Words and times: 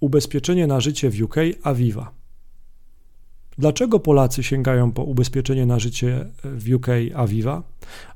Ubezpieczenie 0.00 0.66
na 0.66 0.80
życie 0.80 1.10
w 1.10 1.22
UK 1.22 1.36
Aviva. 1.62 2.12
Dlaczego 3.58 4.00
Polacy 4.00 4.42
sięgają 4.42 4.92
po 4.92 5.04
ubezpieczenie 5.04 5.66
na 5.66 5.78
życie 5.78 6.26
w 6.44 6.74
UK 6.74 6.86
Aviva? 7.14 7.62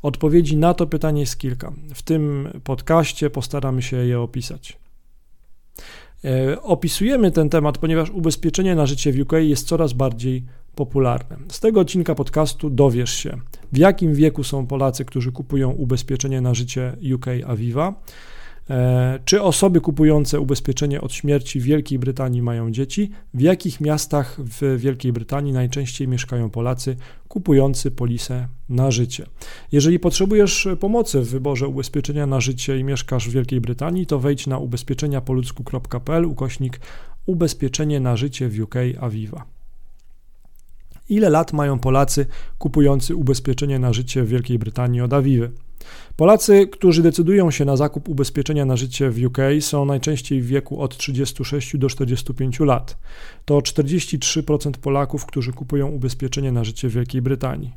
Odpowiedzi 0.02 0.56
na 0.56 0.74
to 0.74 0.86
pytanie 0.86 1.20
jest 1.20 1.38
kilka. 1.38 1.72
W 1.94 2.02
tym 2.02 2.48
podcaście 2.64 3.30
postaramy 3.30 3.82
się 3.82 3.96
je 3.96 4.20
opisać. 4.20 4.78
E, 6.24 6.62
opisujemy 6.62 7.30
ten 7.30 7.48
temat, 7.48 7.78
ponieważ 7.78 8.10
ubezpieczenie 8.10 8.74
na 8.74 8.86
życie 8.86 9.12
w 9.12 9.20
UK 9.20 9.32
jest 9.32 9.66
coraz 9.66 9.92
bardziej 9.92 10.44
popularne. 10.74 11.36
Z 11.48 11.60
tego 11.60 11.80
odcinka 11.80 12.14
podcastu 12.14 12.70
dowiesz 12.70 13.14
się, 13.14 13.40
w 13.72 13.76
jakim 13.76 14.14
wieku 14.14 14.44
są 14.44 14.66
Polacy, 14.66 15.04
którzy 15.04 15.32
kupują 15.32 15.70
ubezpieczenie 15.70 16.40
na 16.40 16.54
życie 16.54 16.96
UK 17.14 17.26
Aviva 17.46 17.94
czy 19.24 19.42
osoby 19.42 19.80
kupujące 19.80 20.40
ubezpieczenie 20.40 21.00
od 21.00 21.12
śmierci 21.12 21.60
w 21.60 21.62
Wielkiej 21.62 21.98
Brytanii 21.98 22.42
mają 22.42 22.70
dzieci? 22.70 23.10
W 23.34 23.40
jakich 23.40 23.80
miastach 23.80 24.36
w 24.38 24.78
Wielkiej 24.78 25.12
Brytanii 25.12 25.52
najczęściej 25.52 26.08
mieszkają 26.08 26.50
Polacy 26.50 26.96
kupujący 27.28 27.90
polisę 27.90 28.48
na 28.68 28.90
życie? 28.90 29.26
Jeżeli 29.72 29.98
potrzebujesz 29.98 30.68
pomocy 30.80 31.20
w 31.20 31.28
wyborze 31.28 31.68
ubezpieczenia 31.68 32.26
na 32.26 32.40
życie 32.40 32.78
i 32.78 32.84
mieszkasz 32.84 33.28
w 33.28 33.32
Wielkiej 33.32 33.60
Brytanii, 33.60 34.06
to 34.06 34.18
wejdź 34.18 34.46
na 34.46 34.58
ubezpieczeniapoludzku.pl 34.58 36.24
ukośnik 36.24 36.80
ubezpieczenie 37.26 38.00
na 38.00 38.16
życie 38.16 38.48
w 38.48 38.60
UK 38.60 38.74
Aviva. 39.00 39.51
Ile 41.08 41.30
lat 41.30 41.52
mają 41.52 41.78
Polacy 41.78 42.26
kupujący 42.58 43.16
ubezpieczenie 43.16 43.78
na 43.78 43.92
życie 43.92 44.22
w 44.22 44.28
Wielkiej 44.28 44.58
Brytanii 44.58 45.00
od 45.00 45.12
Aviwy? 45.12 45.50
Polacy, 46.16 46.66
którzy 46.66 47.02
decydują 47.02 47.50
się 47.50 47.64
na 47.64 47.76
zakup 47.76 48.08
ubezpieczenia 48.08 48.64
na 48.64 48.76
życie 48.76 49.10
w 49.10 49.24
UK, 49.24 49.38
są 49.60 49.84
najczęściej 49.84 50.42
w 50.42 50.46
wieku 50.46 50.80
od 50.80 50.96
36 50.96 51.76
do 51.76 51.88
45 51.88 52.60
lat. 52.60 52.98
To 53.44 53.58
43% 53.58 54.70
Polaków, 54.70 55.26
którzy 55.26 55.52
kupują 55.52 55.88
ubezpieczenie 55.88 56.52
na 56.52 56.64
życie 56.64 56.88
w 56.88 56.92
Wielkiej 56.92 57.22
Brytanii. 57.22 57.72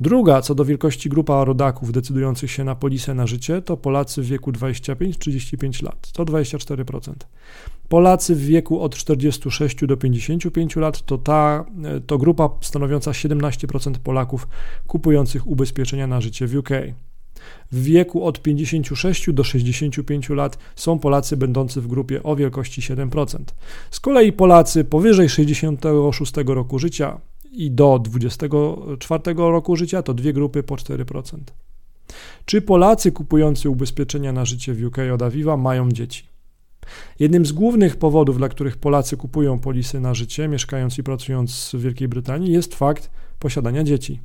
Druga 0.00 0.42
co 0.42 0.54
do 0.54 0.64
wielkości 0.64 1.08
grupa 1.08 1.44
rodaków 1.44 1.92
decydujących 1.92 2.50
się 2.50 2.64
na 2.64 2.74
polisę 2.74 3.14
na 3.14 3.26
życie 3.26 3.62
to 3.62 3.76
Polacy 3.76 4.22
w 4.22 4.26
wieku 4.26 4.52
25-35 4.52 5.82
lat, 5.82 6.12
to 6.12 6.24
24%. 6.24 7.12
Polacy 7.88 8.34
w 8.34 8.40
wieku 8.40 8.80
od 8.80 8.94
46 8.94 9.86
do 9.86 9.96
55 9.96 10.76
lat 10.76 11.02
to 11.02 11.18
ta 11.18 11.64
to 12.06 12.18
grupa 12.18 12.50
stanowiąca 12.60 13.10
17% 13.10 13.94
Polaków 13.98 14.48
kupujących 14.86 15.46
ubezpieczenia 15.46 16.06
na 16.06 16.20
życie 16.20 16.46
w 16.46 16.56
UK. 16.56 16.70
W 17.72 17.82
wieku 17.82 18.24
od 18.24 18.42
56 18.42 19.32
do 19.32 19.44
65 19.44 20.28
lat 20.28 20.58
są 20.76 20.98
Polacy 20.98 21.36
będący 21.36 21.80
w 21.80 21.86
grupie 21.86 22.22
o 22.22 22.36
wielkości 22.36 22.80
7%. 22.80 23.38
Z 23.90 24.00
kolei 24.00 24.32
Polacy 24.32 24.84
powyżej 24.84 25.28
66 25.28 26.32
roku 26.46 26.78
życia 26.78 27.20
i 27.52 27.70
do 27.70 27.98
24 27.98 29.34
roku 29.36 29.76
życia 29.76 30.02
to 30.02 30.14
dwie 30.14 30.32
grupy 30.32 30.62
po 30.62 30.74
4%. 30.74 31.38
Czy 32.44 32.62
Polacy 32.62 33.12
kupujący 33.12 33.70
ubezpieczenia 33.70 34.32
na 34.32 34.44
życie 34.44 34.74
w 34.74 34.84
UK 34.84 34.96
od 35.14 35.22
Aviva 35.22 35.56
mają 35.56 35.92
dzieci? 35.92 36.28
Jednym 37.18 37.46
z 37.46 37.52
głównych 37.52 37.96
powodów, 37.96 38.38
dla 38.38 38.48
których 38.48 38.76
Polacy 38.76 39.16
kupują 39.16 39.58
polisy 39.58 40.00
na 40.00 40.14
życie, 40.14 40.48
mieszkając 40.48 40.98
i 40.98 41.02
pracując 41.02 41.70
w 41.74 41.80
Wielkiej 41.80 42.08
Brytanii, 42.08 42.52
jest 42.52 42.74
fakt 42.74 43.10
posiadania 43.38 43.84
dzieci. 43.84 44.20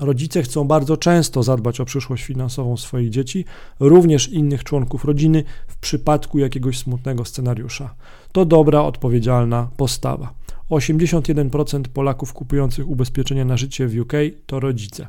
Rodzice 0.00 0.42
chcą 0.42 0.64
bardzo 0.64 0.96
często 0.96 1.42
zadbać 1.42 1.80
o 1.80 1.84
przyszłość 1.84 2.24
finansową 2.24 2.76
swoich 2.76 3.10
dzieci, 3.10 3.44
również 3.80 4.28
innych 4.28 4.64
członków 4.64 5.04
rodziny, 5.04 5.44
w 5.66 5.76
przypadku 5.76 6.38
jakiegoś 6.38 6.78
smutnego 6.78 7.24
scenariusza. 7.24 7.94
To 8.32 8.44
dobra, 8.44 8.82
odpowiedzialna 8.82 9.68
postawa. 9.76 10.34
81% 10.70 11.82
Polaków 11.82 12.32
kupujących 12.32 12.88
ubezpieczenia 12.88 13.44
na 13.44 13.56
życie 13.56 13.86
w 13.86 14.00
UK 14.00 14.12
to 14.46 14.60
rodzice. 14.60 15.06